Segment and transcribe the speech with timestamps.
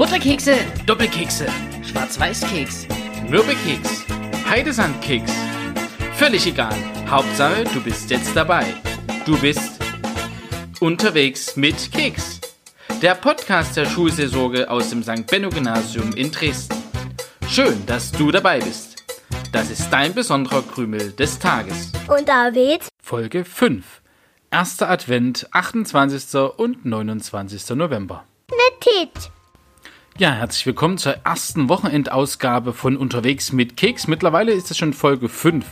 [0.00, 0.56] Butterkekse,
[0.86, 1.46] Doppelkekse,
[1.82, 2.86] Schwarz-Weiß-Keks,
[3.28, 4.06] Mürbekeks,
[4.48, 5.30] Heidesandkeks.
[6.14, 6.74] Völlig egal.
[7.06, 8.64] Hauptsache, du bist jetzt dabei.
[9.26, 9.78] Du bist
[10.80, 12.40] unterwegs mit Keks.
[13.02, 15.26] Der Podcast der Schulseelsorge aus dem St.
[15.26, 16.82] Benno Gymnasium in Dresden.
[17.46, 19.04] Schön, dass du dabei bist.
[19.52, 21.92] Das ist dein besonderer Krümel des Tages.
[22.08, 22.88] Und David?
[23.02, 24.00] Folge 5.
[24.50, 26.40] Erster Advent, 28.
[26.56, 27.76] und 29.
[27.76, 28.24] November.
[28.48, 29.30] Netit.
[30.18, 34.06] Ja, herzlich willkommen zur ersten Wochenendausgabe von Unterwegs mit Keks.
[34.06, 35.64] Mittlerweile ist es schon Folge 5.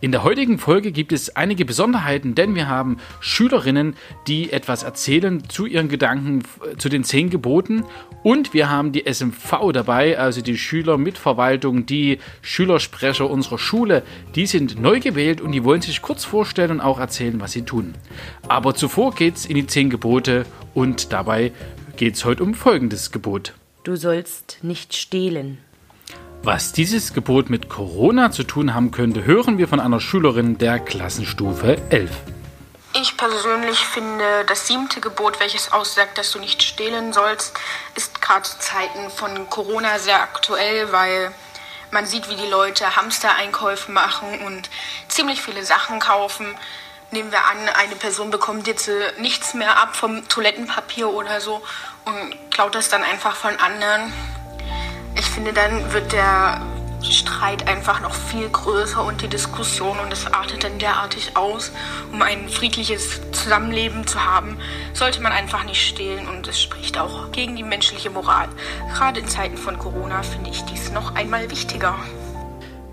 [0.00, 3.96] In der heutigen Folge gibt es einige Besonderheiten, denn wir haben Schülerinnen,
[4.28, 6.44] die etwas erzählen zu ihren Gedanken
[6.76, 7.84] zu den zehn Geboten
[8.22, 14.04] und wir haben die SMV dabei, also die Schüler mit Verwaltung, die Schülersprecher unserer Schule.
[14.36, 17.62] Die sind neu gewählt und die wollen sich kurz vorstellen und auch erzählen, was sie
[17.62, 17.94] tun.
[18.46, 21.50] Aber zuvor geht's in die zehn Gebote und dabei
[21.98, 23.54] geht's heute um folgendes Gebot.
[23.82, 25.58] Du sollst nicht stehlen.
[26.44, 30.78] Was dieses Gebot mit Corona zu tun haben könnte, hören wir von einer Schülerin der
[30.78, 32.10] Klassenstufe 11.
[32.94, 37.54] Ich persönlich finde, das siebte Gebot, welches aussagt, dass du nicht stehlen sollst,
[37.96, 41.32] ist gerade zu Zeiten von Corona sehr aktuell, weil
[41.90, 44.70] man sieht, wie die Leute Hamstereinkäufe machen und
[45.08, 46.46] ziemlich viele Sachen kaufen.
[47.10, 51.62] Nehmen wir an, eine Person bekommt jetzt äh, nichts mehr ab vom Toilettenpapier oder so
[52.04, 54.12] und klaut das dann einfach von anderen.
[55.14, 56.60] Ich finde, dann wird der
[57.02, 61.72] Streit einfach noch viel größer und die Diskussion und es artet dann derartig aus.
[62.12, 64.58] Um ein friedliches Zusammenleben zu haben,
[64.92, 68.48] sollte man einfach nicht stehlen und es spricht auch gegen die menschliche Moral.
[68.94, 71.98] Gerade in Zeiten von Corona finde ich dies noch einmal wichtiger.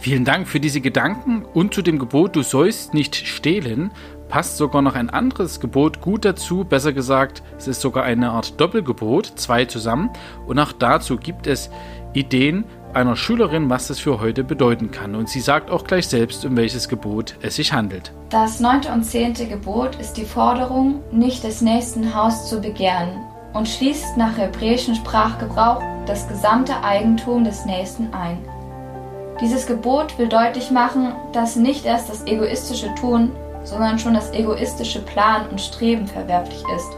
[0.00, 3.90] Vielen Dank für diese Gedanken und zu dem Gebot, du sollst nicht stehlen,
[4.30, 6.64] passt sogar noch ein anderes Gebot gut dazu.
[6.64, 10.08] Besser gesagt, es ist sogar eine Art Doppelgebot, zwei zusammen.
[10.46, 11.68] Und auch dazu gibt es
[12.14, 15.14] Ideen einer Schülerin, was das für heute bedeuten kann.
[15.14, 18.10] Und sie sagt auch gleich selbst, um welches Gebot es sich handelt.
[18.30, 23.10] Das neunte und zehnte Gebot ist die Forderung, nicht des nächsten Haus zu begehren
[23.52, 28.38] und schließt nach hebräischem Sprachgebrauch das gesamte Eigentum des Nächsten ein.
[29.40, 33.32] Dieses Gebot will deutlich machen, dass nicht erst das egoistische Tun,
[33.64, 36.90] sondern schon das egoistische Plan und Streben verwerflich ist.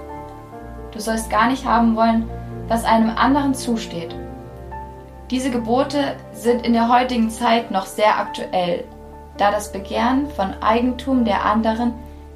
[0.90, 2.28] Du sollst gar nicht haben wollen,
[2.66, 4.14] was einem anderen zusteht.
[5.30, 8.84] Diese Gebote sind in der heutigen Zeit noch sehr aktuell,
[9.38, 11.94] da das Begehren von Eigentum der anderen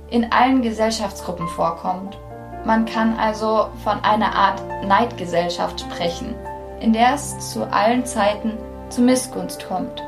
[0.09, 2.17] in allen Gesellschaftsgruppen vorkommt.
[2.65, 6.35] Man kann also von einer Art Neidgesellschaft sprechen,
[6.81, 8.53] in der es zu allen Zeiten
[8.91, 10.03] zu Missgunst kommt.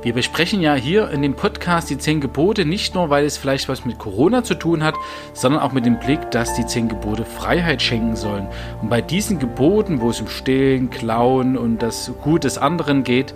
[0.00, 3.68] Wir besprechen ja hier in dem Podcast die zehn Gebote nicht nur, weil es vielleicht
[3.68, 4.94] was mit Corona zu tun hat,
[5.32, 8.46] sondern auch mit dem Blick, dass die zehn Gebote Freiheit schenken sollen.
[8.80, 13.34] Und bei diesen Geboten, wo es um Stehlen, Klauen und das Gut des anderen geht,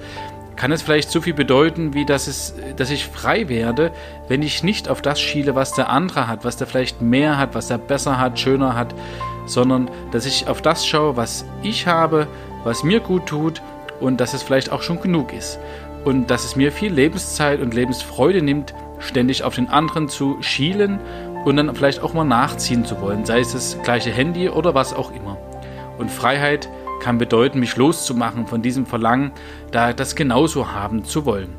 [0.55, 3.91] kann es vielleicht so viel bedeuten, wie dass, es, dass ich frei werde,
[4.29, 7.57] wenn ich nicht auf das schiele, was der andere hat, was der vielleicht mehr hat,
[7.57, 8.95] was er besser hat, schöner hat,
[9.47, 12.29] sondern dass ich auf das schaue, was ich habe,
[12.63, 13.61] was mir gut tut
[14.03, 15.59] und dass es vielleicht auch schon genug ist.
[16.05, 20.99] Und dass es mir viel Lebenszeit und Lebensfreude nimmt, ständig auf den anderen zu schielen
[21.45, 24.93] und dann vielleicht auch mal nachziehen zu wollen, sei es das gleiche Handy oder was
[24.93, 25.39] auch immer.
[25.99, 26.69] Und Freiheit
[27.01, 29.33] kann bedeuten, mich loszumachen von diesem Verlangen,
[29.73, 31.51] da das genauso haben zu wollen.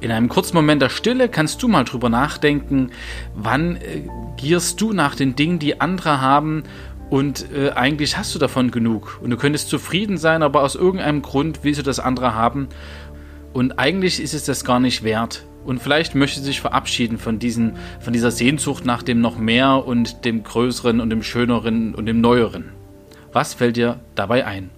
[0.00, 2.90] In einem kurzen Moment der Stille kannst du mal drüber nachdenken,
[3.34, 4.02] wann äh,
[4.36, 6.64] gierst du nach den Dingen, die andere haben
[7.08, 9.20] und äh, eigentlich hast du davon genug.
[9.22, 12.68] Und du könntest zufrieden sein, aber aus irgendeinem Grund willst du das andere haben.
[13.52, 15.44] Und eigentlich ist es das gar nicht wert.
[15.64, 20.24] Und vielleicht möchte sich verabschieden von, diesen, von dieser Sehnsucht nach dem noch mehr und
[20.24, 22.72] dem Größeren und dem Schöneren und dem Neueren.
[23.32, 24.70] Was fällt dir dabei ein?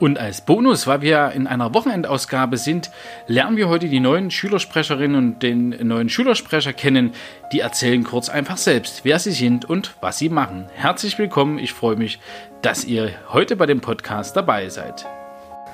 [0.00, 2.90] Und als Bonus, weil wir in einer Wochenendausgabe sind,
[3.26, 7.14] lernen wir heute die neuen Schülersprecherinnen und den neuen Schülersprecher kennen.
[7.52, 10.66] Die erzählen kurz einfach selbst, wer sie sind und was sie machen.
[10.72, 12.20] Herzlich willkommen, ich freue mich,
[12.62, 15.04] dass ihr heute bei dem Podcast dabei seid.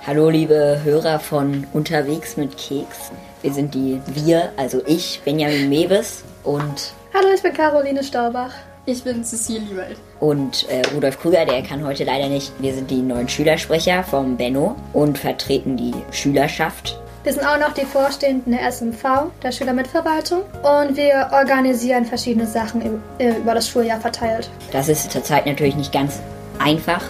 [0.06, 3.12] Hallo liebe Hörer von Unterwegs mit Keks.
[3.42, 8.52] Wir sind die Wir, also ich, Benjamin Mewes und Hallo, ich bin Caroline Staubach.
[8.86, 9.96] Ich bin Cecilie Welt.
[10.20, 12.52] Und äh, Rudolf Krüger, der kann heute leider nicht.
[12.58, 17.00] Wir sind die neuen Schülersprecher vom Benno und vertreten die Schülerschaft.
[17.22, 20.42] Wir sind auch noch die Vorstehenden der SMV, der Schülermitverwaltung.
[20.62, 24.50] Und wir organisieren verschiedene Sachen äh, über das Schuljahr verteilt.
[24.70, 26.20] Das ist zurzeit natürlich nicht ganz
[26.58, 27.02] einfach.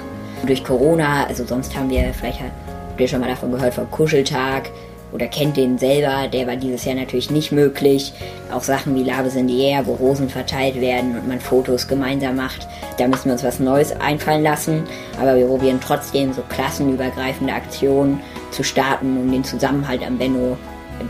[0.47, 4.71] Durch Corona, also sonst haben wir, vielleicht habt ihr schon mal davon gehört, vom Kuscheltag.
[5.15, 6.29] Oder kennt den selber.
[6.29, 8.13] Der war dieses Jahr natürlich nicht möglich.
[8.53, 12.37] Auch Sachen wie Labes in the Air, wo Rosen verteilt werden und man Fotos gemeinsam
[12.37, 12.67] macht.
[12.99, 14.83] Da müssen wir uns was Neues einfallen lassen.
[15.21, 18.21] Aber wir probieren trotzdem so klassenübergreifende Aktionen
[18.51, 20.59] zu starten, um den Zusammenhalt am Benno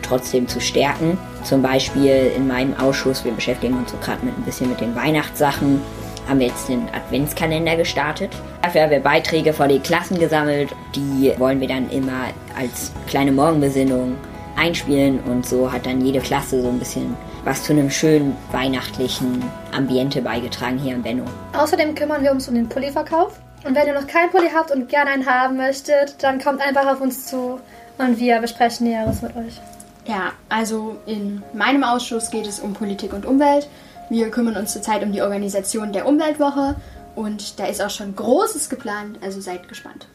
[0.03, 1.17] trotzdem zu stärken.
[1.43, 4.95] Zum Beispiel in meinem Ausschuss, wir beschäftigen uns so gerade mit ein bisschen mit den
[4.95, 5.81] Weihnachtssachen,
[6.29, 8.31] haben wir jetzt den Adventskalender gestartet.
[8.63, 10.75] Dafür haben wir Beiträge vor die Klassen gesammelt.
[10.95, 12.29] Die wollen wir dann immer
[12.59, 14.17] als kleine Morgenbesinnung
[14.57, 19.43] einspielen und so hat dann jede Klasse so ein bisschen was zu einem schönen weihnachtlichen
[19.73, 21.25] Ambiente beigetragen hier in Benno.
[21.53, 23.39] Außerdem kümmern wir uns um den Pulliverkauf.
[23.65, 26.87] Und wenn ihr noch keinen Pulli habt und gerne einen haben möchtet, dann kommt einfach
[26.87, 27.61] auf uns zu
[27.99, 29.61] und wir besprechen Näheres mit euch.
[30.07, 33.69] Ja, also in meinem Ausschuss geht es um Politik und Umwelt.
[34.11, 36.77] Wir kümmern uns zurzeit um die Organisation der Umweltwoche
[37.15, 40.07] und da ist auch schon Großes geplant, also seid gespannt.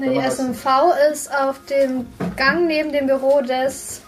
[0.00, 0.66] Die SMV
[1.10, 4.02] ist auf dem Gang neben dem Büro des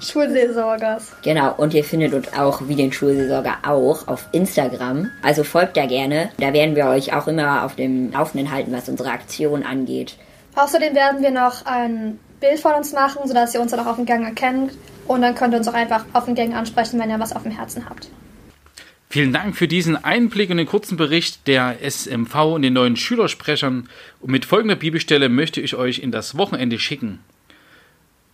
[0.00, 1.12] Schulseelsorgers.
[1.22, 5.10] Genau, und ihr findet uns auch, wie den Schulseelsorger auch, auf Instagram.
[5.22, 6.30] Also folgt da gerne.
[6.38, 10.16] Da werden wir euch auch immer auf dem Laufenden halten, was unsere Aktion angeht.
[10.54, 13.96] Außerdem werden wir noch ein Bild von uns machen, sodass ihr uns dann auch auf
[13.96, 14.72] dem Gang erkennt.
[15.06, 17.42] Und dann könnt ihr uns auch einfach auf den Gang ansprechen, wenn ihr was auf
[17.42, 18.08] dem Herzen habt.
[19.10, 23.88] Vielen Dank für diesen Einblick und den kurzen Bericht der SMV und den neuen Schülersprechern.
[24.20, 27.20] Und mit folgender Bibelstelle möchte ich euch in das Wochenende schicken.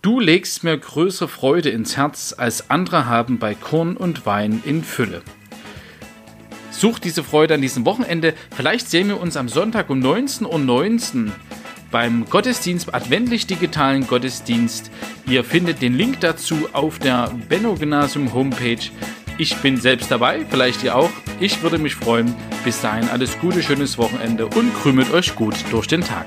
[0.01, 4.83] Du legst mir größere Freude ins Herz, als andere haben bei Korn und Wein in
[4.83, 5.21] Fülle.
[6.71, 8.33] Sucht diese Freude an diesem Wochenende.
[8.53, 11.31] Vielleicht sehen wir uns am Sonntag um 19.19 Uhr 19
[11.89, 14.91] beim Gottesdienst, adventlich digitalen Gottesdienst.
[15.25, 18.91] Ihr findet den Link dazu auf der Benno Gymnasium Homepage.
[19.37, 21.09] Ich bin selbst dabei, vielleicht ihr auch.
[21.41, 22.33] Ich würde mich freuen.
[22.63, 26.25] Bis dahin alles Gute, schönes Wochenende und krümelt euch gut durch den Tag.